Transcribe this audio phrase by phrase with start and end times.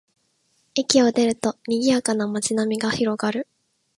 [0.73, 3.47] 駅を出ると、にぎやかな街並みが広がる